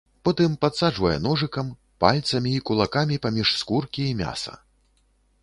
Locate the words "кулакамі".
2.71-3.21